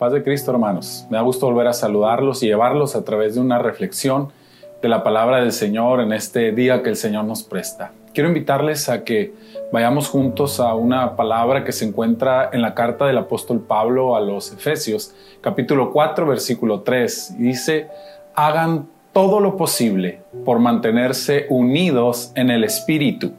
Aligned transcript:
Paz 0.00 0.14
de 0.14 0.22
Cristo, 0.22 0.50
hermanos. 0.50 1.06
Me 1.10 1.18
da 1.18 1.22
gusto 1.22 1.44
volver 1.44 1.66
a 1.66 1.74
saludarlos 1.74 2.42
y 2.42 2.46
llevarlos 2.46 2.96
a 2.96 3.04
través 3.04 3.34
de 3.34 3.42
una 3.42 3.58
reflexión 3.58 4.32
de 4.80 4.88
la 4.88 5.02
palabra 5.02 5.40
del 5.40 5.52
Señor 5.52 6.00
en 6.00 6.14
este 6.14 6.52
día 6.52 6.82
que 6.82 6.88
el 6.88 6.96
Señor 6.96 7.26
nos 7.26 7.42
presta. 7.42 7.92
Quiero 8.14 8.30
invitarles 8.30 8.88
a 8.88 9.04
que 9.04 9.34
vayamos 9.70 10.08
juntos 10.08 10.58
a 10.58 10.72
una 10.72 11.16
palabra 11.16 11.64
que 11.64 11.72
se 11.72 11.84
encuentra 11.84 12.48
en 12.50 12.62
la 12.62 12.72
carta 12.72 13.04
del 13.04 13.18
apóstol 13.18 13.60
Pablo 13.60 14.16
a 14.16 14.20
los 14.20 14.50
Efesios, 14.50 15.14
capítulo 15.42 15.92
4, 15.92 16.26
versículo 16.26 16.80
3. 16.80 17.34
Y 17.38 17.42
dice, 17.42 17.88
hagan 18.34 18.88
todo 19.12 19.38
lo 19.38 19.58
posible 19.58 20.22
por 20.46 20.60
mantenerse 20.60 21.44
unidos 21.50 22.32
en 22.36 22.48
el 22.48 22.64
Espíritu 22.64 23.32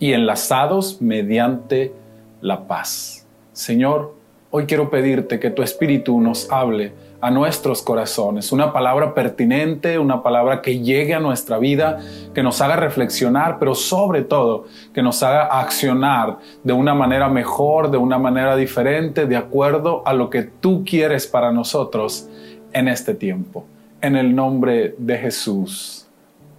y 0.00 0.14
enlazados 0.14 1.00
mediante 1.00 1.94
la 2.40 2.66
paz. 2.66 3.24
Señor, 3.52 4.17
Hoy 4.50 4.64
quiero 4.64 4.88
pedirte 4.88 5.38
que 5.38 5.50
tu 5.50 5.62
Espíritu 5.62 6.18
nos 6.22 6.50
hable 6.50 6.92
a 7.20 7.30
nuestros 7.30 7.82
corazones, 7.82 8.50
una 8.50 8.72
palabra 8.72 9.12
pertinente, 9.12 9.98
una 9.98 10.22
palabra 10.22 10.62
que 10.62 10.80
llegue 10.80 11.12
a 11.12 11.20
nuestra 11.20 11.58
vida, 11.58 11.98
que 12.32 12.42
nos 12.42 12.62
haga 12.62 12.76
reflexionar, 12.76 13.58
pero 13.58 13.74
sobre 13.74 14.22
todo 14.22 14.64
que 14.94 15.02
nos 15.02 15.22
haga 15.22 15.60
accionar 15.60 16.38
de 16.64 16.72
una 16.72 16.94
manera 16.94 17.28
mejor, 17.28 17.90
de 17.90 17.98
una 17.98 18.18
manera 18.18 18.56
diferente, 18.56 19.26
de 19.26 19.36
acuerdo 19.36 20.02
a 20.06 20.14
lo 20.14 20.30
que 20.30 20.44
tú 20.44 20.82
quieres 20.82 21.26
para 21.26 21.52
nosotros 21.52 22.28
en 22.72 22.88
este 22.88 23.14
tiempo. 23.14 23.66
En 24.00 24.16
el 24.16 24.34
nombre 24.34 24.94
de 24.96 25.18
Jesús. 25.18 26.06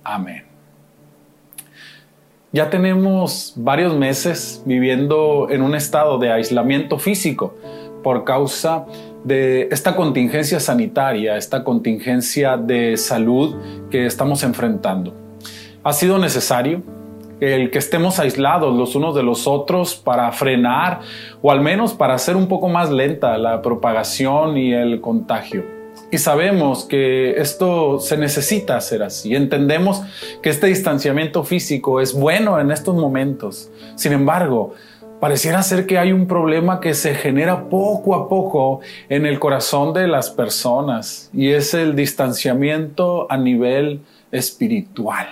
Amén. 0.04 0.49
Ya 2.52 2.72
tenemos 2.72 3.54
varios 3.56 3.96
meses 3.96 4.64
viviendo 4.66 5.48
en 5.52 5.62
un 5.62 5.76
estado 5.76 6.18
de 6.18 6.32
aislamiento 6.32 6.98
físico 6.98 7.54
por 8.02 8.24
causa 8.24 8.86
de 9.24 9.68
esta 9.72 9.96
contingencia 9.96 10.60
sanitaria, 10.60 11.38
esta 11.38 11.64
contingencia 11.64 12.58
de 12.58 12.98
salud 12.98 13.56
que 13.92 14.08
estamos 14.08 14.42
enfrentando. 14.42 15.14
Ha 15.84 15.94
sido 15.94 16.18
necesario 16.18 16.82
el 17.40 17.70
que 17.70 17.78
estemos 17.78 18.18
aislados 18.20 18.76
los 18.76 18.96
unos 18.96 19.14
de 19.14 19.22
los 19.22 19.46
otros 19.46 19.96
para 19.96 20.32
frenar 20.32 21.02
o 21.44 21.52
al 21.52 21.62
menos 21.62 21.94
para 21.94 22.16
hacer 22.16 22.36
un 22.36 22.48
poco 22.48 22.68
más 22.68 22.90
lenta 22.90 23.38
la 23.38 23.62
propagación 23.62 24.58
y 24.58 24.74
el 24.74 25.02
contagio. 25.02 25.79
Y 26.12 26.18
sabemos 26.18 26.86
que 26.86 27.40
esto 27.40 28.00
se 28.00 28.18
necesita 28.18 28.78
hacer 28.78 29.04
así. 29.04 29.36
Entendemos 29.36 30.02
que 30.42 30.50
este 30.50 30.68
distanciamiento 30.68 31.44
físico 31.44 32.02
es 32.02 32.14
bueno 32.14 32.60
en 32.60 32.72
estos 32.72 32.96
momentos. 32.96 33.70
Sin 33.96 34.14
embargo, 34.14 34.74
pareciera 35.20 35.62
ser 35.62 35.86
que 35.86 36.00
hay 36.00 36.12
un 36.12 36.26
problema 36.26 36.80
que 36.80 36.96
se 36.96 37.14
genera 37.14 37.70
poco 37.70 38.16
a 38.16 38.28
poco 38.28 38.80
en 39.08 39.28
el 39.28 39.38
corazón 39.38 39.94
de 39.94 40.08
las 40.08 40.32
personas 40.32 41.30
y 41.32 41.50
es 41.50 41.76
el 41.76 41.96
distanciamiento 41.96 43.32
a 43.32 43.38
nivel 43.38 44.02
espiritual. 44.32 45.28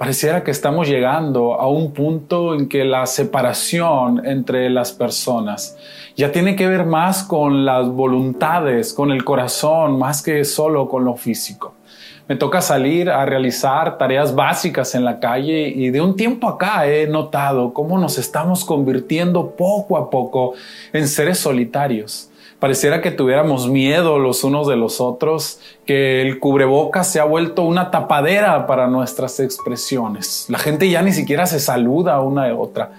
Pareciera 0.00 0.42
que 0.42 0.50
estamos 0.50 0.88
llegando 0.88 1.60
a 1.60 1.68
un 1.68 1.92
punto 1.92 2.54
en 2.54 2.70
que 2.70 2.86
la 2.86 3.04
separación 3.04 4.26
entre 4.26 4.70
las 4.70 4.92
personas 4.92 5.76
ya 6.16 6.32
tiene 6.32 6.56
que 6.56 6.66
ver 6.66 6.86
más 6.86 7.22
con 7.22 7.66
las 7.66 7.86
voluntades, 7.86 8.94
con 8.94 9.10
el 9.10 9.24
corazón, 9.24 9.98
más 9.98 10.22
que 10.22 10.46
solo 10.46 10.88
con 10.88 11.04
lo 11.04 11.16
físico. 11.16 11.74
Me 12.28 12.36
toca 12.36 12.62
salir 12.62 13.10
a 13.10 13.26
realizar 13.26 13.98
tareas 13.98 14.34
básicas 14.34 14.94
en 14.94 15.04
la 15.04 15.20
calle 15.20 15.68
y 15.68 15.90
de 15.90 16.00
un 16.00 16.16
tiempo 16.16 16.48
acá 16.48 16.86
he 16.86 17.06
notado 17.06 17.74
cómo 17.74 17.98
nos 17.98 18.16
estamos 18.16 18.64
convirtiendo 18.64 19.50
poco 19.50 19.98
a 19.98 20.08
poco 20.08 20.54
en 20.94 21.08
seres 21.08 21.40
solitarios 21.40 22.29
pareciera 22.60 23.00
que 23.00 23.10
tuviéramos 23.10 23.68
miedo 23.68 24.18
los 24.18 24.44
unos 24.44 24.68
de 24.68 24.76
los 24.76 25.00
otros, 25.00 25.58
que 25.86 26.22
el 26.22 26.38
cubrebocas 26.38 27.10
se 27.10 27.18
ha 27.18 27.24
vuelto 27.24 27.62
una 27.62 27.90
tapadera 27.90 28.66
para 28.66 28.86
nuestras 28.86 29.40
expresiones. 29.40 30.46
La 30.48 30.58
gente 30.58 30.88
ya 30.88 31.02
ni 31.02 31.12
siquiera 31.12 31.46
se 31.46 31.58
saluda 31.58 32.20
una 32.20 32.44
de 32.44 32.52
otra. 32.52 32.92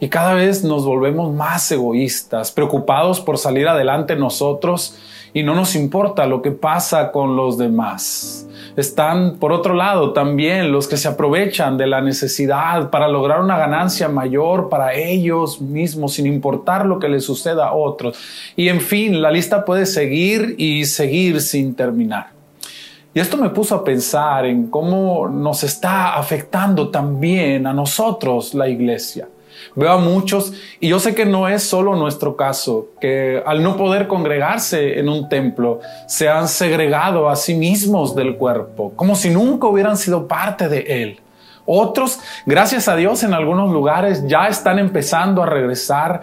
Y 0.00 0.08
cada 0.08 0.34
vez 0.34 0.64
nos 0.64 0.84
volvemos 0.84 1.32
más 1.32 1.70
egoístas, 1.70 2.50
preocupados 2.50 3.20
por 3.20 3.38
salir 3.38 3.68
adelante 3.68 4.16
nosotros 4.16 4.96
y 5.32 5.44
no 5.44 5.54
nos 5.54 5.76
importa 5.76 6.26
lo 6.26 6.42
que 6.42 6.50
pasa 6.50 7.12
con 7.12 7.36
los 7.36 7.56
demás. 7.56 8.46
Están, 8.76 9.36
por 9.38 9.52
otro 9.52 9.74
lado, 9.74 10.12
también 10.12 10.72
los 10.72 10.88
que 10.88 10.96
se 10.96 11.06
aprovechan 11.06 11.78
de 11.78 11.86
la 11.86 12.00
necesidad 12.00 12.90
para 12.90 13.06
lograr 13.06 13.40
una 13.40 13.56
ganancia 13.56 14.08
mayor 14.08 14.68
para 14.68 14.94
ellos 14.94 15.60
mismos, 15.60 16.14
sin 16.14 16.26
importar 16.26 16.84
lo 16.84 16.98
que 16.98 17.08
les 17.08 17.24
suceda 17.24 17.68
a 17.68 17.74
otros. 17.74 18.16
Y 18.56 18.68
en 18.68 18.80
fin, 18.80 19.22
la 19.22 19.30
lista 19.30 19.64
puede 19.64 19.86
seguir 19.86 20.56
y 20.58 20.86
seguir 20.86 21.40
sin 21.40 21.74
terminar. 21.74 22.30
Y 23.14 23.20
esto 23.20 23.36
me 23.36 23.50
puso 23.50 23.76
a 23.76 23.84
pensar 23.84 24.44
en 24.44 24.66
cómo 24.66 25.28
nos 25.28 25.62
está 25.62 26.16
afectando 26.16 26.88
también 26.88 27.64
a 27.68 27.72
nosotros 27.72 28.54
la 28.54 28.68
iglesia. 28.68 29.28
Veo 29.74 29.92
a 29.92 29.98
muchos, 29.98 30.52
y 30.80 30.88
yo 30.88 30.98
sé 30.98 31.14
que 31.14 31.26
no 31.26 31.48
es 31.48 31.62
solo 31.62 31.96
nuestro 31.96 32.36
caso, 32.36 32.88
que 33.00 33.42
al 33.44 33.62
no 33.62 33.76
poder 33.76 34.06
congregarse 34.06 34.98
en 34.98 35.08
un 35.08 35.28
templo, 35.28 35.80
se 36.06 36.28
han 36.28 36.48
segregado 36.48 37.28
a 37.28 37.36
sí 37.36 37.54
mismos 37.54 38.14
del 38.14 38.36
cuerpo, 38.36 38.92
como 38.96 39.14
si 39.16 39.30
nunca 39.30 39.66
hubieran 39.66 39.96
sido 39.96 40.28
parte 40.28 40.68
de 40.68 41.02
él. 41.02 41.20
Otros, 41.66 42.20
gracias 42.44 42.88
a 42.88 42.96
Dios, 42.96 43.22
en 43.22 43.32
algunos 43.32 43.72
lugares 43.72 44.24
ya 44.26 44.48
están 44.48 44.78
empezando 44.78 45.42
a 45.42 45.46
regresar, 45.46 46.22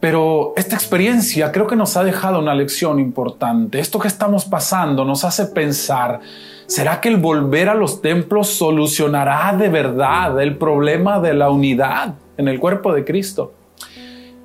pero 0.00 0.54
esta 0.56 0.74
experiencia 0.74 1.52
creo 1.52 1.66
que 1.66 1.76
nos 1.76 1.96
ha 1.96 2.02
dejado 2.02 2.38
una 2.38 2.54
lección 2.54 2.98
importante. 2.98 3.78
Esto 3.78 3.98
que 3.98 4.08
estamos 4.08 4.46
pasando 4.46 5.04
nos 5.04 5.24
hace 5.24 5.46
pensar, 5.46 6.20
¿será 6.66 7.00
que 7.00 7.10
el 7.10 7.18
volver 7.18 7.68
a 7.68 7.74
los 7.74 8.00
templos 8.00 8.48
solucionará 8.48 9.54
de 9.56 9.68
verdad 9.68 10.40
el 10.40 10.56
problema 10.56 11.20
de 11.20 11.34
la 11.34 11.50
unidad? 11.50 12.14
En 12.40 12.48
el 12.48 12.58
cuerpo 12.58 12.92
de 12.92 13.04
Cristo. 13.04 13.52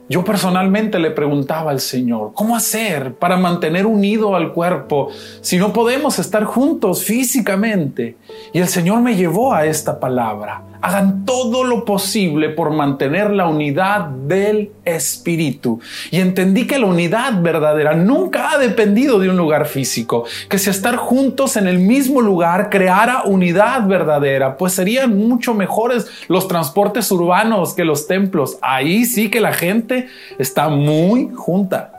Yo 0.08 0.24
personalmente 0.24 1.00
le 1.00 1.10
preguntaba 1.10 1.72
al 1.72 1.80
Señor, 1.80 2.34
¿cómo 2.36 2.56
hacer 2.56 3.16
para 3.16 3.38
mantener 3.38 3.88
unido 3.88 4.36
al 4.36 4.54
cuerpo 4.54 5.10
si 5.42 5.58
no 5.58 5.74
podemos 5.74 6.20
estar 6.20 6.44
juntos 6.44 7.04
físicamente? 7.04 8.18
Y 8.54 8.60
el 8.60 8.68
Señor 8.68 9.02
me 9.02 9.16
llevó 9.16 9.52
a 9.52 9.66
esta 9.66 10.00
palabra. 10.00 10.62
Hagan 10.86 11.26
todo 11.26 11.64
lo 11.64 11.84
posible 11.84 12.50
por 12.50 12.70
mantener 12.70 13.32
la 13.32 13.48
unidad 13.48 14.02
del 14.02 14.72
Espíritu. 14.86 15.80
Y 16.12 16.20
entendí 16.20 16.68
que 16.68 16.78
la 16.78 16.86
unidad 16.86 17.42
verdadera 17.42 17.96
nunca 17.96 18.52
ha 18.52 18.60
dependido 18.60 19.18
de 19.18 19.30
un 19.30 19.36
lugar 19.36 19.66
físico, 19.66 20.26
que 20.48 20.60
si 20.60 20.70
estar 20.70 20.96
juntos 20.98 21.58
en 21.58 21.66
el 21.66 21.80
mismo 21.80 22.22
lugar 22.22 22.70
creara 22.70 23.24
unidad 23.24 23.88
verdadera, 23.88 24.58
pues 24.58 24.74
serían 24.74 25.18
mucho 25.18 25.56
mejores 25.56 26.06
los 26.28 26.48
transportes 26.48 27.12
urbanos 27.12 27.74
que 27.74 27.84
los 27.84 28.06
templos. 28.06 28.60
Ahí 28.62 29.06
sí 29.06 29.32
que 29.32 29.42
la 29.42 29.54
gente 29.54 30.08
está 30.38 30.70
muy 30.70 31.32
junta. 31.34 31.94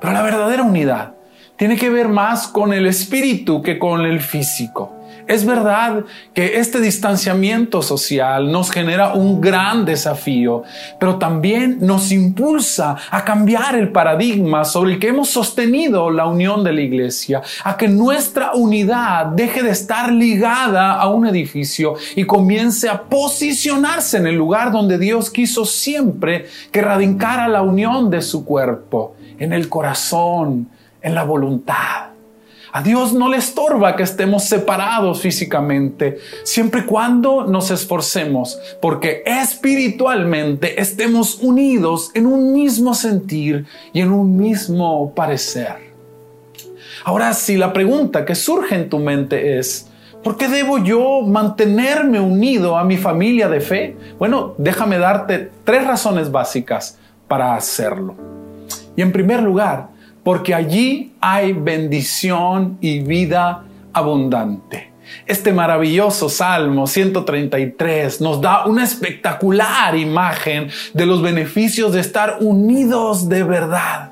Pero 0.00 0.14
la 0.14 0.22
verdadera 0.22 0.62
unidad 0.62 1.12
tiene 1.58 1.76
que 1.76 1.90
ver 1.90 2.08
más 2.08 2.48
con 2.48 2.72
el 2.72 2.86
espíritu 2.86 3.60
que 3.60 3.78
con 3.78 4.06
el 4.06 4.20
físico. 4.20 4.99
Es 5.30 5.46
verdad 5.46 6.06
que 6.34 6.58
este 6.58 6.80
distanciamiento 6.80 7.82
social 7.82 8.50
nos 8.50 8.72
genera 8.72 9.14
un 9.14 9.40
gran 9.40 9.84
desafío, 9.84 10.64
pero 10.98 11.18
también 11.18 11.78
nos 11.80 12.10
impulsa 12.10 12.96
a 13.12 13.24
cambiar 13.24 13.76
el 13.76 13.92
paradigma 13.92 14.64
sobre 14.64 14.94
el 14.94 14.98
que 14.98 15.06
hemos 15.06 15.28
sostenido 15.28 16.10
la 16.10 16.26
unión 16.26 16.64
de 16.64 16.72
la 16.72 16.80
iglesia, 16.80 17.42
a 17.62 17.76
que 17.76 17.86
nuestra 17.86 18.54
unidad 18.54 19.26
deje 19.26 19.62
de 19.62 19.70
estar 19.70 20.10
ligada 20.10 20.94
a 20.94 21.06
un 21.06 21.28
edificio 21.28 21.94
y 22.16 22.24
comience 22.24 22.88
a 22.88 23.02
posicionarse 23.02 24.16
en 24.16 24.26
el 24.26 24.34
lugar 24.34 24.72
donde 24.72 24.98
Dios 24.98 25.30
quiso 25.30 25.64
siempre 25.64 26.46
que 26.72 26.82
radicara 26.82 27.46
la 27.46 27.62
unión 27.62 28.10
de 28.10 28.20
su 28.20 28.44
cuerpo, 28.44 29.14
en 29.38 29.52
el 29.52 29.68
corazón, 29.68 30.68
en 31.00 31.14
la 31.14 31.22
voluntad. 31.22 32.09
A 32.72 32.82
Dios 32.82 33.12
no 33.12 33.28
le 33.28 33.36
estorba 33.36 33.96
que 33.96 34.04
estemos 34.04 34.44
separados 34.44 35.20
físicamente, 35.20 36.18
siempre 36.44 36.82
y 36.82 36.84
cuando 36.84 37.44
nos 37.44 37.70
esforcemos, 37.70 38.60
porque 38.80 39.24
espiritualmente 39.26 40.80
estemos 40.80 41.38
unidos 41.40 42.10
en 42.14 42.26
un 42.26 42.52
mismo 42.52 42.94
sentir 42.94 43.66
y 43.92 44.00
en 44.00 44.12
un 44.12 44.36
mismo 44.36 45.12
parecer. 45.14 45.90
Ahora, 47.04 47.32
si 47.32 47.56
la 47.56 47.72
pregunta 47.72 48.24
que 48.24 48.34
surge 48.34 48.76
en 48.76 48.88
tu 48.88 48.98
mente 48.98 49.58
es, 49.58 49.88
¿por 50.22 50.36
qué 50.36 50.48
debo 50.48 50.78
yo 50.78 51.22
mantenerme 51.22 52.20
unido 52.20 52.76
a 52.76 52.84
mi 52.84 52.96
familia 52.96 53.48
de 53.48 53.60
fe? 53.60 53.96
Bueno, 54.18 54.54
déjame 54.58 54.98
darte 54.98 55.50
tres 55.64 55.86
razones 55.86 56.30
básicas 56.30 56.98
para 57.26 57.54
hacerlo. 57.54 58.14
Y 58.96 59.02
en 59.02 59.12
primer 59.12 59.42
lugar, 59.42 59.88
porque 60.22 60.54
allí 60.54 61.12
hay 61.20 61.52
bendición 61.52 62.78
y 62.80 63.00
vida 63.00 63.64
abundante. 63.92 64.90
Este 65.26 65.52
maravilloso 65.52 66.28
Salmo 66.28 66.86
133 66.86 68.20
nos 68.20 68.40
da 68.40 68.66
una 68.66 68.84
espectacular 68.84 69.96
imagen 69.96 70.68
de 70.94 71.06
los 71.06 71.20
beneficios 71.22 71.92
de 71.92 72.00
estar 72.00 72.38
unidos 72.40 73.28
de 73.28 73.42
verdad. 73.42 74.09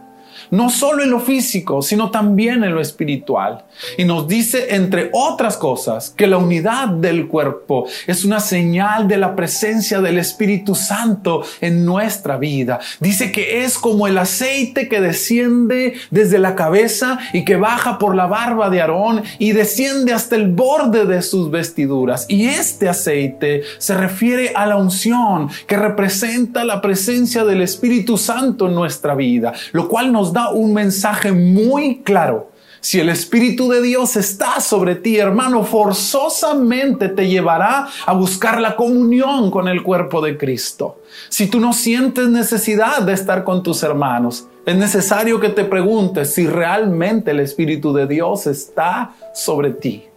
No 0.51 0.71
solo 0.71 1.03
en 1.03 1.11
lo 1.11 1.21
físico, 1.21 1.83
sino 1.83 2.11
también 2.11 2.65
en 2.65 2.75
lo 2.75 2.81
espiritual. 2.81 3.65
Y 3.97 4.05
nos 4.05 4.27
dice, 4.27 4.75
entre 4.75 5.11
otras 5.13 5.57
cosas, 5.57 6.11
que 6.11 6.27
la 6.27 6.39
unidad 6.39 6.89
del 6.89 7.29
cuerpo 7.29 7.87
es 8.07 8.25
una 8.25 8.41
señal 8.41 9.09
de 9.09 9.17
la 9.17 9.37
presencia 9.37 10.01
del 10.01 10.19
Espíritu 10.19 10.75
Santo 10.75 11.43
en 11.61 11.85
nuestra 11.85 12.37
vida. 12.37 12.81
Dice 13.01 13.33
que 13.33 13.65
es 13.65 13.79
como 13.79 14.07
el 14.07 14.19
aceite 14.19 14.89
que 14.89 15.01
desciende 15.01 15.95
desde 16.11 16.39
la 16.39 16.55
cabeza 16.55 17.19
y 17.33 17.45
que 17.45 17.57
baja 17.57 17.99
por 17.99 18.15
la 18.15 18.27
barba 18.27 18.71
de 18.71 18.81
Aarón 18.81 19.23
y 19.39 19.53
desciende 19.53 20.13
hasta 20.13 20.37
el 20.37 20.49
borde 20.49 21.05
de 21.05 21.23
sus 21.23 21.51
vestiduras. 21.51 22.27
Y 22.29 22.47
este 22.47 22.89
aceite 22.89 23.63
se 23.79 23.95
refiere 23.95 24.53
a 24.55 24.67
la 24.67 24.77
unción 24.77 25.49
que 25.67 25.77
representa 25.77 26.65
la 26.65 26.81
presencia 26.81 27.45
del 27.45 27.63
Espíritu 27.63 28.17
Santo 28.17 28.67
en 28.67 28.75
nuestra 28.75 29.15
vida, 29.15 29.53
lo 29.73 29.89
cual 29.89 30.13
nos 30.13 30.33
da 30.33 30.38
un 30.51 30.73
mensaje 30.73 31.33
muy 31.33 32.03
claro. 32.03 32.51
Si 32.81 33.01
el 33.01 33.09
Espíritu 33.09 33.69
de 33.69 33.83
Dios 33.83 34.17
está 34.17 34.61
sobre 34.61 34.95
ti, 34.95 35.19
hermano, 35.19 35.65
forzosamente 35.65 37.09
te 37.09 37.29
llevará 37.29 37.89
a 38.07 38.13
buscar 38.13 38.61
la 38.61 38.77
comunión 38.77 39.51
con 39.51 39.67
el 39.67 39.83
cuerpo 39.83 40.21
de 40.21 40.39
Cristo. 40.39 41.03
Si 41.29 41.49
tú 41.49 41.59
no 41.59 41.73
sientes 41.73 42.29
necesidad 42.29 43.03
de 43.03 43.15
estar 43.15 43.43
con 43.43 43.63
tus 43.63 43.83
hermanos, 43.83 44.47
es 44.65 44.77
necesario 44.77 45.41
que 45.41 45.49
te 45.49 45.65
preguntes 45.65 46.35
si 46.35 46.47
realmente 46.47 47.33
el 47.33 47.41
Espíritu 47.41 47.93
de 47.93 48.07
Dios 48.07 48.47
está 48.47 49.15
sobre 49.35 49.71
ti. 49.71 50.08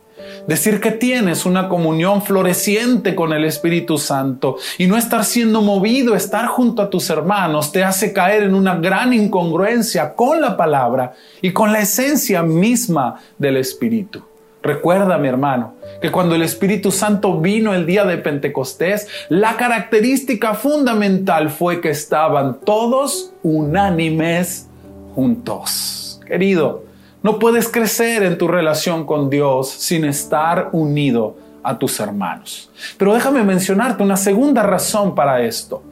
Decir 0.48 0.80
que 0.80 0.92
tienes 0.92 1.46
una 1.46 1.70
comunión 1.70 2.22
floreciente 2.22 3.16
con 3.16 3.34
el 3.34 3.46
Espíritu 3.46 3.98
Santo 3.98 4.58
y 4.78 4.88
no 4.88 4.98
estar 4.98 5.24
siendo 5.24 5.62
movido, 5.62 6.16
estar 6.16 6.48
junto 6.48 6.82
a 6.82 6.90
tus 6.90 7.10
hermanos, 7.10 7.72
te 7.72 7.84
hace 7.84 8.12
caer 8.12 8.44
en 8.44 8.56
una 8.56 8.76
gran 8.76 9.14
incongruencia 9.14 10.14
con 10.16 10.42
la 10.42 10.58
palabra 10.58 11.14
y 11.42 11.52
con 11.52 11.72
la 11.72 11.80
esencia 11.80 12.44
misma 12.44 13.16
del 13.38 13.58
Espíritu. 13.58 14.24
Recuerda, 14.64 15.18
mi 15.18 15.28
hermano, 15.28 15.74
que 16.02 16.12
cuando 16.12 16.36
el 16.36 16.44
Espíritu 16.44 16.92
Santo 16.92 17.40
vino 17.40 17.74
el 17.74 17.88
día 17.88 18.06
de 18.06 18.18
Pentecostés, 18.18 19.08
la 19.30 19.58
característica 19.58 20.54
fundamental 20.54 21.50
fue 21.50 21.82
que 21.82 21.90
estaban 21.90 22.60
todos 22.60 23.34
unánimes 23.42 24.70
juntos. 25.16 26.22
Querido, 26.28 26.84
no 27.24 27.38
puedes 27.38 27.68
crecer 27.68 28.24
en 28.24 28.38
tu 28.38 28.48
relación 28.48 29.06
con 29.06 29.30
Dios 29.30 29.70
sin 29.70 30.06
estar 30.06 30.70
unido 30.72 31.36
a 31.64 31.78
tus 31.78 32.00
hermanos. 32.00 32.72
Pero 32.98 33.14
déjame 33.14 33.44
mencionarte 33.44 34.02
una 34.02 34.18
segunda 34.18 34.64
razón 34.64 35.14
para 35.14 35.42
esto. 35.42 35.84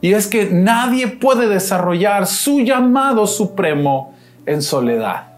Y 0.00 0.12
es 0.12 0.28
que 0.28 0.48
nadie 0.50 1.08
puede 1.08 1.48
desarrollar 1.48 2.26
su 2.26 2.60
llamado 2.60 3.26
supremo 3.26 4.14
en 4.44 4.62
soledad. 4.62 5.28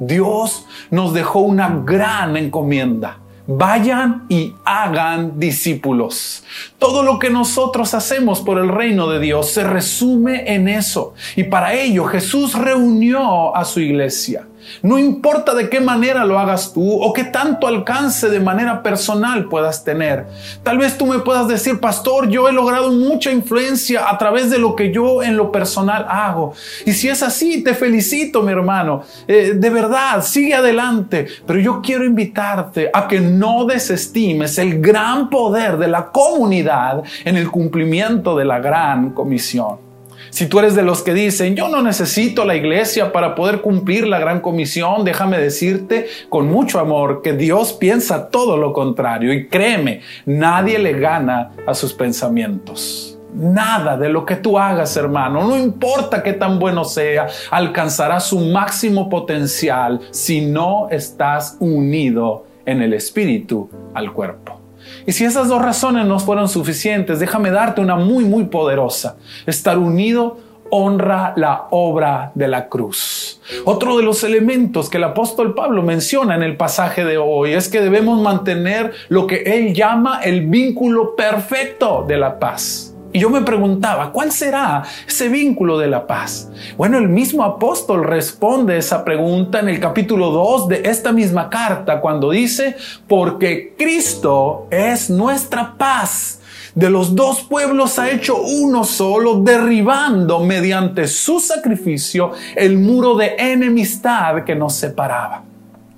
Dios 0.00 0.64
nos 0.90 1.12
dejó 1.12 1.40
una 1.40 1.82
gran 1.84 2.36
encomienda. 2.36 3.18
Vayan 3.46 4.26
y 4.28 4.54
hagan 4.64 5.38
discípulos. 5.38 6.44
Todo 6.78 7.02
lo 7.02 7.18
que 7.18 7.30
nosotros 7.30 7.94
hacemos 7.94 8.40
por 8.40 8.58
el 8.58 8.68
reino 8.68 9.08
de 9.08 9.20
Dios 9.20 9.50
se 9.50 9.64
resume 9.64 10.52
en 10.54 10.68
eso. 10.68 11.14
Y 11.36 11.44
para 11.44 11.74
ello 11.74 12.04
Jesús 12.06 12.54
reunió 12.54 13.54
a 13.54 13.64
su 13.64 13.80
iglesia. 13.80 14.46
No 14.82 14.98
importa 14.98 15.54
de 15.54 15.68
qué 15.68 15.80
manera 15.80 16.24
lo 16.24 16.38
hagas 16.38 16.72
tú 16.72 17.02
o 17.02 17.12
qué 17.12 17.24
tanto 17.24 17.66
alcance 17.66 18.28
de 18.28 18.40
manera 18.40 18.82
personal 18.82 19.46
puedas 19.46 19.84
tener. 19.84 20.26
Tal 20.62 20.78
vez 20.78 20.96
tú 20.96 21.06
me 21.06 21.20
puedas 21.20 21.48
decir, 21.48 21.80
pastor, 21.80 22.28
yo 22.28 22.48
he 22.48 22.52
logrado 22.52 22.92
mucha 22.92 23.30
influencia 23.30 24.08
a 24.08 24.18
través 24.18 24.50
de 24.50 24.58
lo 24.58 24.76
que 24.76 24.92
yo 24.92 25.22
en 25.22 25.36
lo 25.36 25.52
personal 25.52 26.06
hago. 26.08 26.54
Y 26.86 26.92
si 26.92 27.08
es 27.08 27.22
así, 27.22 27.62
te 27.62 27.74
felicito, 27.74 28.42
mi 28.42 28.52
hermano. 28.52 29.02
Eh, 29.26 29.54
de 29.56 29.70
verdad, 29.70 30.22
sigue 30.22 30.54
adelante. 30.54 31.26
Pero 31.46 31.58
yo 31.58 31.80
quiero 31.82 32.04
invitarte 32.04 32.90
a 32.92 33.06
que 33.08 33.20
no 33.20 33.64
desestimes 33.64 34.58
el 34.58 34.80
gran 34.80 35.30
poder 35.30 35.76
de 35.76 35.88
la 35.88 36.10
comunidad 36.10 37.02
en 37.24 37.36
el 37.36 37.50
cumplimiento 37.50 38.36
de 38.36 38.44
la 38.44 38.58
gran 38.58 39.10
comisión. 39.10 39.89
Si 40.30 40.46
tú 40.46 40.58
eres 40.58 40.74
de 40.74 40.82
los 40.82 41.02
que 41.02 41.12
dicen, 41.12 41.56
yo 41.56 41.68
no 41.68 41.82
necesito 41.82 42.44
la 42.44 42.54
iglesia 42.54 43.12
para 43.12 43.34
poder 43.34 43.60
cumplir 43.60 44.06
la 44.06 44.18
gran 44.18 44.40
comisión, 44.40 45.04
déjame 45.04 45.38
decirte 45.38 46.06
con 46.28 46.48
mucho 46.48 46.78
amor 46.78 47.20
que 47.22 47.32
Dios 47.32 47.72
piensa 47.72 48.28
todo 48.28 48.56
lo 48.56 48.72
contrario 48.72 49.32
y 49.32 49.48
créeme, 49.48 50.00
nadie 50.26 50.78
le 50.78 50.98
gana 50.98 51.50
a 51.66 51.74
sus 51.74 51.92
pensamientos. 51.92 53.18
Nada 53.34 53.96
de 53.96 54.08
lo 54.08 54.24
que 54.24 54.36
tú 54.36 54.58
hagas, 54.58 54.96
hermano, 54.96 55.46
no 55.46 55.56
importa 55.56 56.22
qué 56.22 56.32
tan 56.32 56.58
bueno 56.58 56.84
sea, 56.84 57.28
alcanzará 57.50 58.18
su 58.18 58.40
máximo 58.40 59.08
potencial 59.08 60.00
si 60.10 60.40
no 60.40 60.88
estás 60.90 61.56
unido 61.60 62.46
en 62.66 62.82
el 62.82 62.92
espíritu 62.92 63.68
al 63.94 64.12
cuerpo. 64.12 64.59
Y 65.06 65.12
si 65.12 65.24
esas 65.24 65.48
dos 65.48 65.62
razones 65.62 66.06
no 66.06 66.18
fueron 66.18 66.48
suficientes, 66.48 67.18
déjame 67.20 67.50
darte 67.50 67.80
una 67.80 67.96
muy, 67.96 68.24
muy 68.24 68.44
poderosa. 68.44 69.16
Estar 69.46 69.78
unido 69.78 70.38
honra 70.70 71.34
la 71.36 71.66
obra 71.70 72.32
de 72.34 72.48
la 72.48 72.68
cruz. 72.68 73.40
Otro 73.64 73.96
de 73.96 74.04
los 74.04 74.24
elementos 74.24 74.88
que 74.88 74.98
el 74.98 75.04
apóstol 75.04 75.54
Pablo 75.54 75.82
menciona 75.82 76.34
en 76.34 76.42
el 76.42 76.56
pasaje 76.56 77.04
de 77.04 77.18
hoy 77.18 77.52
es 77.52 77.68
que 77.68 77.80
debemos 77.80 78.20
mantener 78.22 78.92
lo 79.08 79.26
que 79.26 79.42
él 79.42 79.74
llama 79.74 80.20
el 80.22 80.46
vínculo 80.46 81.16
perfecto 81.16 82.04
de 82.06 82.16
la 82.16 82.38
paz. 82.38 82.89
Y 83.12 83.18
yo 83.18 83.28
me 83.28 83.42
preguntaba, 83.42 84.12
¿cuál 84.12 84.30
será 84.30 84.84
ese 85.06 85.28
vínculo 85.28 85.78
de 85.78 85.88
la 85.88 86.06
paz? 86.06 86.48
Bueno, 86.76 86.96
el 86.96 87.08
mismo 87.08 87.42
apóstol 87.42 88.04
responde 88.04 88.78
esa 88.78 89.04
pregunta 89.04 89.58
en 89.58 89.68
el 89.68 89.80
capítulo 89.80 90.30
2 90.30 90.68
de 90.68 90.82
esta 90.84 91.10
misma 91.10 91.50
carta 91.50 92.00
cuando 92.00 92.30
dice, 92.30 92.76
porque 93.08 93.74
Cristo 93.76 94.68
es 94.70 95.10
nuestra 95.10 95.74
paz. 95.76 96.40
De 96.76 96.88
los 96.88 97.16
dos 97.16 97.40
pueblos 97.42 97.98
ha 97.98 98.10
hecho 98.10 98.40
uno 98.40 98.84
solo, 98.84 99.40
derribando 99.40 100.44
mediante 100.44 101.08
su 101.08 101.40
sacrificio 101.40 102.30
el 102.54 102.78
muro 102.78 103.16
de 103.16 103.34
enemistad 103.38 104.44
que 104.44 104.54
nos 104.54 104.76
separaba. 104.76 105.49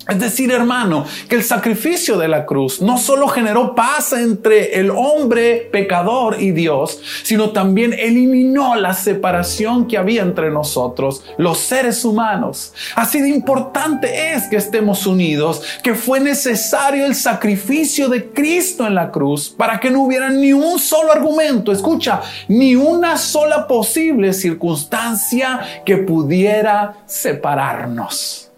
Es 0.09 0.19
decir, 0.19 0.51
hermano, 0.51 1.07
que 1.29 1.37
el 1.37 1.45
sacrificio 1.45 2.19
de 2.19 2.27
la 2.27 2.45
cruz 2.45 2.83
no 2.83 2.99
solo 2.99 3.29
generó 3.29 3.75
paz 3.77 4.13
entre 4.13 4.81
el 4.81 4.91
hombre 4.91 5.69
pecador 5.71 6.43
y 6.43 6.51
Dios, 6.51 7.01
sino 7.23 7.51
también 7.51 7.93
eliminó 7.93 8.75
la 8.75 8.95
separación 8.95 9.87
que 9.87 9.97
había 9.97 10.23
entre 10.23 10.51
nosotros, 10.51 11.23
los 11.39 11.59
seres 11.59 12.05
humanos. 12.05 12.75
Así 12.97 13.21
de 13.21 13.29
importante 13.29 14.33
es 14.35 14.49
que 14.49 14.57
estemos 14.57 15.07
unidos, 15.07 15.63
que 15.85 15.95
fue 15.95 16.19
necesario 16.19 17.07
el 17.07 17.15
sacrificio 17.15 18.09
de 18.09 18.31
Cristo 18.31 18.87
en 18.87 18.97
la 18.97 19.13
cruz 19.13 19.51
para 19.51 19.79
que 19.79 19.91
no 19.91 20.03
hubiera 20.03 20.31
ni 20.31 20.53
un 20.53 20.81
solo 20.81 21.13
argumento, 21.13 21.71
escucha, 21.71 22.23
ni 22.49 22.75
una 22.75 23.17
sola 23.17 23.69
posible 23.69 24.33
circunstancia 24.33 25.61
que 25.87 25.99
pudiera 25.99 27.05
separarnos. 27.07 28.52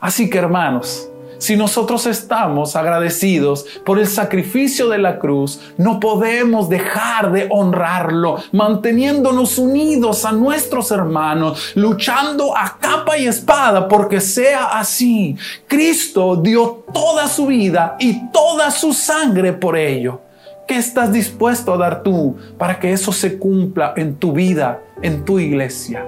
Así 0.00 0.30
que 0.30 0.38
hermanos, 0.38 1.10
si 1.40 1.56
nosotros 1.56 2.06
estamos 2.06 2.76
agradecidos 2.76 3.64
por 3.86 3.98
el 3.98 4.06
sacrificio 4.06 4.90
de 4.90 4.98
la 4.98 5.18
cruz, 5.18 5.58
no 5.78 5.98
podemos 5.98 6.68
dejar 6.68 7.32
de 7.32 7.48
honrarlo, 7.50 8.36
manteniéndonos 8.52 9.56
unidos 9.56 10.26
a 10.26 10.32
nuestros 10.32 10.90
hermanos, 10.90 11.72
luchando 11.74 12.54
a 12.54 12.76
capa 12.78 13.16
y 13.16 13.26
espada 13.26 13.88
porque 13.88 14.20
sea 14.20 14.78
así. 14.78 15.34
Cristo 15.66 16.36
dio 16.36 16.84
toda 16.92 17.26
su 17.26 17.46
vida 17.46 17.96
y 17.98 18.28
toda 18.30 18.70
su 18.70 18.92
sangre 18.92 19.54
por 19.54 19.78
ello. 19.78 20.20
¿Qué 20.68 20.76
estás 20.76 21.10
dispuesto 21.10 21.72
a 21.72 21.78
dar 21.78 22.02
tú 22.02 22.36
para 22.58 22.78
que 22.78 22.92
eso 22.92 23.12
se 23.12 23.38
cumpla 23.38 23.94
en 23.96 24.16
tu 24.16 24.32
vida, 24.32 24.82
en 25.00 25.24
tu 25.24 25.38
iglesia? 25.38 26.04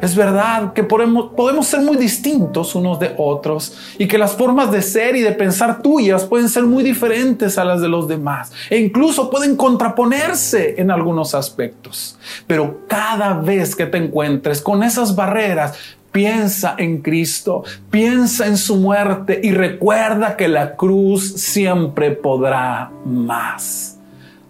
Es 0.00 0.14
verdad 0.14 0.72
que 0.72 0.84
podemos, 0.84 1.66
ser 1.66 1.80
muy 1.80 1.96
distintos 1.96 2.74
unos 2.74 3.00
de 3.00 3.14
otros 3.16 3.76
y 3.98 4.06
que 4.06 4.18
las 4.18 4.32
formas 4.32 4.70
de 4.70 4.82
ser 4.82 5.16
y 5.16 5.22
de 5.22 5.32
pensar 5.32 5.82
tuyas 5.82 6.24
pueden 6.24 6.48
ser 6.48 6.64
muy 6.64 6.82
diferentes 6.82 7.58
a 7.58 7.64
las 7.64 7.80
de 7.80 7.88
los 7.88 8.08
demás 8.08 8.52
e 8.70 8.78
incluso 8.78 9.30
pueden 9.30 9.56
contraponerse 9.56 10.74
en 10.78 10.90
algunos 10.90 11.34
aspectos. 11.34 12.18
Pero 12.46 12.80
cada 12.88 13.34
vez 13.34 13.74
que 13.74 13.86
te 13.86 13.98
encuentres 13.98 14.60
con 14.60 14.82
esas 14.82 15.14
barreras, 15.14 15.74
piensa 16.14 16.76
en 16.78 17.02
Cristo, 17.02 17.64
piensa 17.90 18.46
en 18.46 18.56
su 18.56 18.76
muerte 18.76 19.40
y 19.42 19.50
recuerda 19.50 20.36
que 20.36 20.46
la 20.46 20.76
cruz 20.76 21.32
siempre 21.34 22.12
podrá 22.12 22.92
más. 23.04 23.98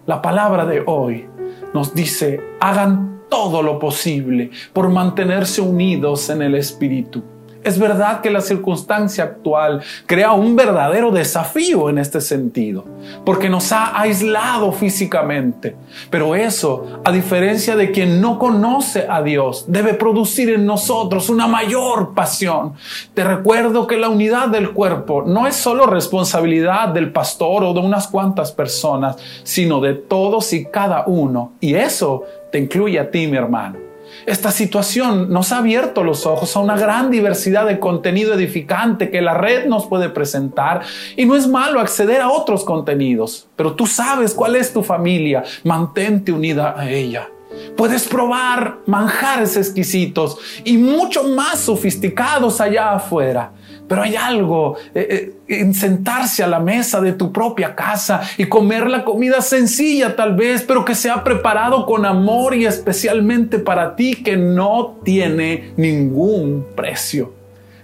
La 0.05 0.21
palabra 0.21 0.67
de 0.67 0.83
hoy 0.85 1.25
nos 1.73 1.95
dice, 1.95 2.39
hagan 2.59 3.14
todo 3.35 3.61
lo 3.61 3.77
posible 3.77 4.49
por 4.71 4.89
mantenerse 4.89 5.59
unidos 5.59 6.29
en 6.29 6.41
el 6.41 6.55
Espíritu. 6.55 7.34
Es 7.65 7.79
verdad 7.79 8.21
que 8.21 8.29
la 8.29 8.41
circunstancia 8.41 9.23
actual 9.23 9.81
crea 10.05 10.33
un 10.33 10.55
verdadero 10.55 11.09
desafío 11.09 11.89
en 11.89 11.97
este 11.97 12.21
sentido, 12.21 12.85
porque 13.25 13.49
nos 13.49 13.71
ha 13.71 13.99
aislado 13.99 14.71
físicamente. 14.71 15.75
Pero 16.11 16.35
eso, 16.35 17.01
a 17.03 17.11
diferencia 17.11 17.75
de 17.75 17.89
quien 17.89 18.21
no 18.21 18.37
conoce 18.37 19.07
a 19.09 19.23
Dios, 19.23 19.65
debe 19.67 19.95
producir 19.95 20.51
en 20.51 20.67
nosotros 20.67 21.27
una 21.27 21.47
mayor 21.47 22.13
pasión. 22.13 22.73
Te 23.15 23.23
recuerdo 23.23 23.87
que 23.87 23.97
la 23.97 24.09
unidad 24.09 24.49
del 24.49 24.69
cuerpo 24.69 25.23
no 25.25 25.47
es 25.47 25.55
solo 25.55 25.87
responsabilidad 25.87 26.89
del 26.89 27.11
pastor 27.11 27.63
o 27.63 27.73
de 27.73 27.79
unas 27.79 28.07
cuantas 28.07 28.51
personas, 28.51 29.17
sino 29.41 29.81
de 29.81 29.95
todos 29.95 30.53
y 30.53 30.65
cada 30.65 31.05
uno. 31.07 31.53
Y 31.59 31.73
eso 31.73 32.25
te 32.51 32.59
incluye 32.59 32.99
a 32.99 33.09
ti, 33.09 33.25
mi 33.25 33.37
hermano. 33.37 33.84
Esta 34.25 34.49
situación 34.49 35.31
nos 35.31 35.51
ha 35.51 35.59
abierto 35.59 36.03
los 36.03 36.25
ojos 36.25 36.55
a 36.55 36.59
una 36.59 36.75
gran 36.75 37.11
diversidad 37.11 37.67
de 37.67 37.79
contenido 37.79 38.33
edificante 38.33 39.11
que 39.11 39.21
la 39.21 39.35
red 39.35 39.67
nos 39.67 39.85
puede 39.85 40.09
presentar 40.09 40.81
y 41.15 41.25
no 41.25 41.35
es 41.35 41.47
malo 41.47 41.79
acceder 41.79 42.21
a 42.21 42.29
otros 42.29 42.63
contenidos, 42.63 43.47
pero 43.55 43.73
tú 43.73 43.85
sabes 43.85 44.33
cuál 44.33 44.55
es 44.55 44.73
tu 44.73 44.81
familia, 44.81 45.43
mantente 45.63 46.31
unida 46.31 46.73
a 46.75 46.89
ella. 46.89 47.29
Puedes 47.77 48.07
probar 48.07 48.79
manjares 48.87 49.57
exquisitos 49.57 50.37
y 50.63 50.77
mucho 50.77 51.23
más 51.23 51.59
sofisticados 51.59 52.59
allá 52.59 52.93
afuera. 52.93 53.51
Pero 53.87 54.01
hay 54.01 54.15
algo 54.15 54.77
eh, 54.93 55.33
eh, 55.47 55.59
en 55.59 55.73
sentarse 55.73 56.43
a 56.43 56.47
la 56.47 56.59
mesa 56.59 57.01
de 57.01 57.13
tu 57.13 57.31
propia 57.31 57.75
casa 57.75 58.21
y 58.37 58.45
comer 58.45 58.89
la 58.89 59.03
comida 59.03 59.41
sencilla 59.41 60.15
tal 60.15 60.35
vez, 60.35 60.63
pero 60.63 60.83
que 60.83 60.95
se 60.95 61.09
ha 61.09 61.23
preparado 61.23 61.85
con 61.85 62.05
amor 62.05 62.55
y 62.55 62.65
especialmente 62.65 63.59
para 63.59 63.95
ti 63.95 64.23
que 64.23 64.37
no 64.37 64.97
tiene 65.03 65.73
ningún 65.77 66.65
precio. 66.75 67.33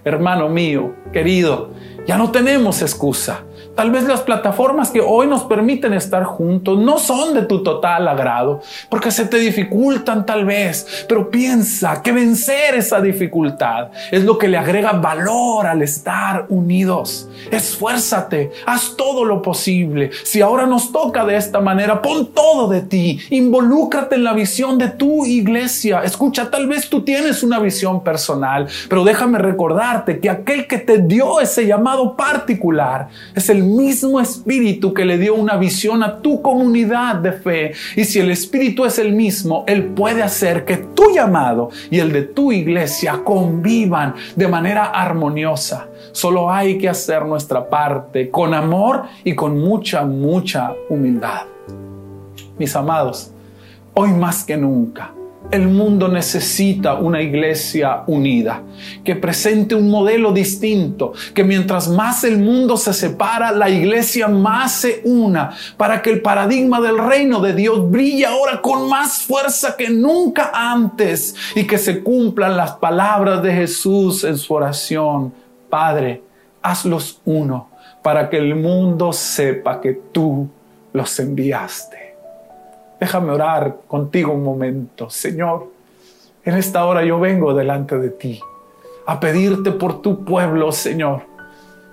Hermano 0.04 0.50
mío, 0.50 0.96
querido, 1.14 1.72
ya 2.08 2.18
no 2.18 2.32
tenemos 2.32 2.82
excusa. 2.82 3.44
Tal 3.76 3.90
vez 3.90 4.04
las 4.04 4.22
plataformas 4.22 4.92
que 4.92 5.00
hoy 5.00 5.28
nos 5.28 5.44
permiten 5.44 5.94
estar 5.94 6.24
juntos 6.24 6.78
no 6.78 6.98
son 6.98 7.34
de 7.34 7.44
tu 7.44 7.64
total 7.64 8.08
agrado, 8.08 8.62
porque 8.90 9.12
se 9.12 9.26
te 9.26 9.38
dificultan 9.38 10.26
tal 10.26 10.46
vez, 10.46 11.06
pero 11.08 11.30
piensa 11.30 12.02
que 12.02 12.12
vencer 12.12 12.76
esa 12.76 13.00
dificultad 13.00 13.90
es 14.12 14.24
lo 14.24 14.38
que 14.38 14.50
le 14.50 14.58
agrega 14.58 14.92
valor 14.92 15.68
al 15.68 15.82
estar 15.82 16.46
unidos. 16.50 17.30
Esfuérzate, 17.50 18.52
haz 18.66 18.96
todo 18.98 19.24
lo 19.24 19.42
posible. 19.42 20.12
Si 20.24 20.42
ahora 20.42 20.66
nos 20.66 20.92
toca 20.92 21.26
de 21.26 21.38
esta 21.38 21.62
manera, 21.62 22.02
pon 22.02 22.28
todo 22.34 22.68
de 22.68 22.82
ti, 22.82 23.20
involúcrate 23.30 24.16
en 24.16 24.26
la 24.26 24.34
visión 24.34 24.78
de 24.78 24.90
tu 24.90 25.26
iglesia. 25.26 26.04
Escucha, 26.04 26.52
tal 26.52 26.68
vez 26.68 26.90
tú 26.90 27.04
tienes 27.04 27.42
una 27.42 27.60
visión 27.60 28.04
personal, 28.04 28.68
pero 28.90 29.04
déjame 29.04 29.40
recordarte 29.40 30.20
que 30.20 30.30
aquel 30.30 30.68
que 30.68 30.78
te 30.78 30.98
dio 31.00 31.40
ese 31.40 31.66
llamado 31.66 32.16
particular 32.16 33.08
es 33.34 33.50
el 33.50 33.61
mismo 33.64 34.20
Espíritu 34.20 34.94
que 34.94 35.06
le 35.06 35.18
dio 35.18 35.36
una 35.36 35.58
visión 35.58 36.04
a 36.04 36.20
tu 36.20 36.42
comunidad 36.42 37.16
de 37.16 37.32
fe. 37.32 37.72
Y 37.96 38.04
si 38.04 38.20
el 38.20 38.32
Espíritu 38.32 38.86
es 38.86 39.00
el 39.00 39.14
mismo, 39.14 39.64
Él 39.68 39.86
puede 39.86 40.24
hacer 40.24 40.66
que 40.66 40.78
tu 40.78 41.12
llamado 41.14 41.70
y 41.90 42.00
el 42.00 42.12
de 42.12 42.24
tu 42.24 42.52
iglesia 42.52 43.22
convivan 43.24 44.16
de 44.36 44.48
manera 44.48 44.86
armoniosa. 44.86 45.88
Solo 46.12 46.52
hay 46.52 46.78
que 46.78 46.90
hacer 46.90 47.26
nuestra 47.26 47.70
parte 47.70 48.30
con 48.30 48.54
amor 48.54 49.04
y 49.24 49.34
con 49.34 49.60
mucha, 49.60 50.04
mucha 50.04 50.74
humildad. 50.90 51.44
Mis 52.58 52.76
amados, 52.76 53.32
hoy 53.94 54.12
más 54.12 54.44
que 54.44 54.58
nunca, 54.58 55.14
el 55.52 55.68
mundo 55.68 56.08
necesita 56.08 56.96
una 56.96 57.22
iglesia 57.22 58.04
unida, 58.08 58.64
que 59.04 59.16
presente 59.16 59.76
un 59.76 59.90
modelo 59.90 60.32
distinto, 60.32 61.14
que 61.34 61.44
mientras 61.44 61.90
más 61.90 62.24
el 62.24 62.38
mundo 62.38 62.78
se 62.78 62.94
separa, 62.94 63.52
la 63.52 63.70
iglesia 63.70 64.28
más 64.28 64.72
se 64.72 65.02
una, 65.04 65.52
para 65.78 66.02
que 66.02 66.10
el 66.10 66.22
paradigma 66.22 66.80
del 66.80 66.98
reino 66.98 67.42
de 67.42 67.54
Dios 67.54 67.90
brille 67.92 68.26
ahora 68.26 68.62
con 68.62 68.88
más 68.88 69.24
fuerza 69.24 69.76
que 69.76 69.90
nunca 69.90 70.52
antes 70.54 71.36
y 71.56 71.66
que 71.66 71.78
se 71.78 72.02
cumplan 72.02 72.56
las 72.56 72.72
palabras 72.74 73.44
de 73.44 73.54
Jesús 73.54 74.24
en 74.24 74.38
su 74.38 74.54
oración. 74.54 75.34
Padre, 75.70 76.24
hazlos 76.62 77.20
uno 77.26 77.70
para 78.02 78.30
que 78.30 78.38
el 78.38 78.56
mundo 78.56 79.14
sepa 79.14 79.80
que 79.80 79.94
tú 80.12 80.50
los 80.94 81.20
enviaste. 81.20 82.11
Déjame 83.02 83.32
orar 83.32 83.78
contigo 83.88 84.32
un 84.32 84.44
momento. 84.44 85.10
Señor, 85.10 85.72
en 86.46 86.56
esta 86.56 86.86
hora 86.86 87.04
yo 87.04 87.20
vengo 87.20 87.52
delante 87.56 87.98
de 87.98 88.12
ti 88.12 88.40
a 89.08 89.20
pedirte 89.20 89.72
por 89.72 90.04
tu 90.04 90.24
pueblo, 90.24 90.72
Señor, 90.72 91.24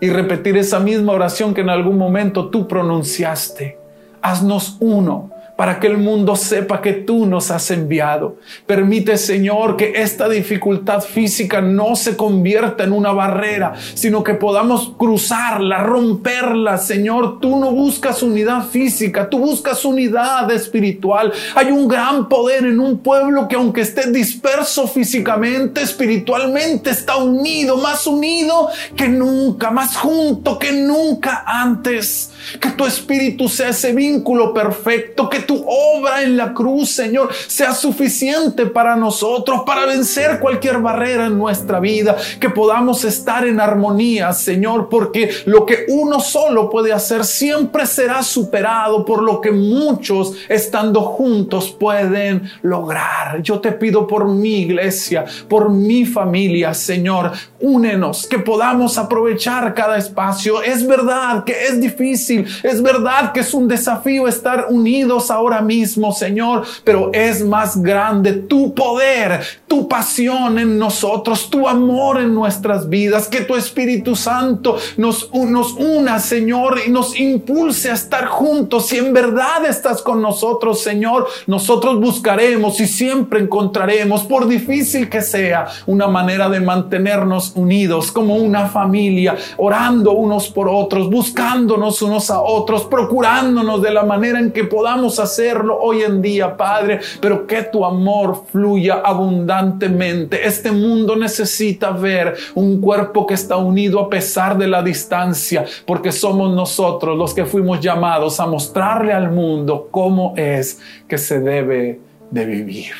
y 0.00 0.10
repetir 0.10 0.58
esa 0.58 0.78
misma 0.78 1.14
oración 1.14 1.54
que 1.54 1.62
en 1.62 1.70
algún 1.70 1.96
momento 1.96 2.50
tú 2.50 2.68
pronunciaste. 2.68 3.78
Haznos 4.20 4.76
uno 4.80 5.30
para 5.58 5.80
que 5.80 5.88
el 5.88 5.98
mundo 5.98 6.36
sepa 6.36 6.80
que 6.80 6.92
tú 6.92 7.26
nos 7.26 7.50
has 7.50 7.72
enviado. 7.72 8.36
Permite, 8.64 9.18
Señor, 9.18 9.76
que 9.76 9.90
esta 9.96 10.28
dificultad 10.28 11.00
física 11.00 11.60
no 11.60 11.96
se 11.96 12.16
convierta 12.16 12.84
en 12.84 12.92
una 12.92 13.10
barrera, 13.10 13.74
sino 13.94 14.22
que 14.22 14.34
podamos 14.34 14.92
cruzarla, 14.96 15.82
romperla. 15.82 16.78
Señor, 16.78 17.40
tú 17.40 17.58
no 17.58 17.72
buscas 17.72 18.22
unidad 18.22 18.68
física, 18.68 19.28
tú 19.28 19.40
buscas 19.40 19.84
unidad 19.84 20.48
espiritual. 20.52 21.32
Hay 21.56 21.72
un 21.72 21.88
gran 21.88 22.28
poder 22.28 22.64
en 22.64 22.78
un 22.78 22.98
pueblo 22.98 23.48
que 23.48 23.56
aunque 23.56 23.80
esté 23.80 24.12
disperso 24.12 24.86
físicamente, 24.86 25.82
espiritualmente 25.82 26.90
está 26.90 27.16
unido, 27.16 27.78
más 27.78 28.06
unido 28.06 28.68
que 28.94 29.08
nunca, 29.08 29.72
más 29.72 29.96
junto 29.96 30.56
que 30.56 30.70
nunca 30.70 31.42
antes. 31.44 32.30
Que 32.60 32.70
tu 32.70 32.86
espíritu 32.86 33.48
sea 33.48 33.68
ese 33.68 33.92
vínculo 33.92 34.52
perfecto, 34.54 35.28
que 35.28 35.40
tu 35.40 35.64
obra 35.66 36.22
en 36.22 36.36
la 36.36 36.52
cruz, 36.52 36.90
Señor, 36.90 37.30
sea 37.46 37.72
suficiente 37.72 38.66
para 38.66 38.96
nosotros, 38.96 39.62
para 39.66 39.86
vencer 39.86 40.40
cualquier 40.40 40.78
barrera 40.78 41.26
en 41.26 41.38
nuestra 41.38 41.80
vida, 41.80 42.16
que 42.40 42.50
podamos 42.50 43.04
estar 43.04 43.46
en 43.46 43.60
armonía, 43.60 44.32
Señor, 44.32 44.88
porque 44.88 45.30
lo 45.46 45.66
que 45.66 45.86
uno 45.88 46.20
solo 46.20 46.70
puede 46.70 46.92
hacer 46.92 47.24
siempre 47.24 47.86
será 47.86 48.22
superado 48.22 49.04
por 49.04 49.22
lo 49.22 49.40
que 49.40 49.50
muchos 49.50 50.34
estando 50.48 51.02
juntos 51.02 51.74
pueden 51.78 52.50
lograr. 52.62 53.42
Yo 53.42 53.60
te 53.60 53.72
pido 53.72 54.06
por 54.06 54.28
mi 54.28 54.60
iglesia, 54.60 55.24
por 55.48 55.70
mi 55.70 56.04
familia, 56.04 56.74
Señor, 56.74 57.32
únenos, 57.60 58.26
que 58.26 58.38
podamos 58.38 58.98
aprovechar 58.98 59.74
cada 59.74 59.98
espacio. 59.98 60.62
Es 60.62 60.86
verdad 60.86 61.44
que 61.44 61.66
es 61.66 61.80
difícil 61.80 62.37
es 62.62 62.82
verdad 62.82 63.32
que 63.32 63.40
es 63.40 63.54
un 63.54 63.68
desafío 63.68 64.28
estar 64.28 64.66
unidos 64.70 65.30
ahora 65.30 65.60
mismo, 65.60 66.12
Señor, 66.12 66.64
pero 66.84 67.10
es 67.12 67.44
más 67.44 67.82
grande 67.82 68.32
tu 68.32 68.74
poder, 68.74 69.40
tu 69.66 69.88
pasión 69.88 70.58
en 70.58 70.78
nosotros, 70.78 71.50
tu 71.50 71.68
amor 71.68 72.20
en 72.20 72.34
nuestras 72.34 72.88
vidas, 72.88 73.28
que 73.28 73.42
tu 73.42 73.54
Espíritu 73.54 74.16
Santo 74.16 74.76
nos, 74.96 75.32
nos 75.32 75.72
una, 75.74 76.18
Señor, 76.18 76.80
y 76.86 76.90
nos 76.90 77.18
impulse 77.18 77.90
a 77.90 77.94
estar 77.94 78.26
juntos. 78.26 78.86
Si 78.86 78.98
en 78.98 79.12
verdad 79.12 79.64
estás 79.66 80.02
con 80.02 80.20
nosotros, 80.22 80.80
Señor, 80.82 81.26
nosotros 81.46 82.00
buscaremos 82.00 82.80
y 82.80 82.86
siempre 82.86 83.40
encontraremos, 83.40 84.22
por 84.22 84.46
difícil 84.46 85.08
que 85.08 85.22
sea, 85.22 85.66
una 85.86 86.06
manera 86.06 86.48
de 86.48 86.60
mantenernos 86.60 87.52
unidos 87.54 88.12
como 88.12 88.36
una 88.36 88.68
familia, 88.68 89.36
orando 89.56 90.12
unos 90.12 90.48
por 90.48 90.68
otros, 90.68 91.10
buscándonos 91.10 92.02
a 92.30 92.40
otros, 92.40 92.84
procurándonos 92.84 93.82
de 93.82 93.90
la 93.90 94.04
manera 94.04 94.38
en 94.38 94.52
que 94.52 94.64
podamos 94.64 95.18
hacerlo 95.18 95.78
hoy 95.80 96.02
en 96.02 96.20
día, 96.22 96.56
Padre, 96.56 97.00
pero 97.20 97.46
que 97.46 97.62
tu 97.62 97.84
amor 97.84 98.44
fluya 98.50 99.02
abundantemente. 99.04 100.46
Este 100.46 100.70
mundo 100.70 101.16
necesita 101.16 101.90
ver 101.90 102.36
un 102.54 102.80
cuerpo 102.80 103.26
que 103.26 103.34
está 103.34 103.56
unido 103.56 104.00
a 104.00 104.08
pesar 104.08 104.56
de 104.58 104.68
la 104.68 104.82
distancia, 104.82 105.64
porque 105.86 106.12
somos 106.12 106.54
nosotros 106.54 107.16
los 107.16 107.34
que 107.34 107.44
fuimos 107.44 107.80
llamados 107.80 108.40
a 108.40 108.46
mostrarle 108.46 109.12
al 109.12 109.30
mundo 109.30 109.88
cómo 109.90 110.34
es 110.36 110.80
que 111.06 111.18
se 111.18 111.40
debe 111.40 112.00
de 112.30 112.44
vivir. 112.44 112.92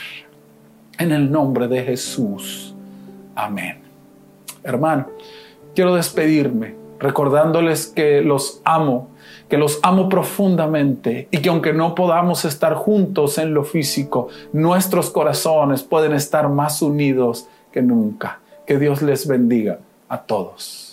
En 0.99 1.13
el 1.13 1.31
nombre 1.31 1.69
de 1.69 1.85
Jesús. 1.85 2.75
Amén. 3.35 3.81
Hermano, 4.65 5.07
quiero 5.75 5.95
despedirme 5.95 6.75
recordándoles 6.99 7.87
que 7.87 8.21
los 8.21 8.61
amo 8.65 9.11
que 9.49 9.59
los 9.59 9.81
amo 9.83 10.09
profundamente 10.09 11.29
y 11.31 11.39
que 11.39 11.49
aunque 11.49 11.73
no 11.73 11.95
podamos 11.95 12.45
estar 12.45 12.75
juntos 12.75 13.39
en 13.39 13.55
lo 13.55 13.65
físico, 13.65 14.29
nuestros 14.53 15.11
corazones 15.11 15.83
pueden 15.83 16.13
estar 16.13 16.49
más 16.49 16.83
unidos 16.83 17.49
que 17.73 17.83
nunca. 17.83 18.41
Que 18.67 18.79
Dios 18.79 19.03
les 19.03 19.27
bendiga 19.27 19.79
a 20.09 20.19
todos. 20.23 20.88